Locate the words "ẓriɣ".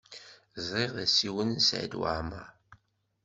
0.67-0.91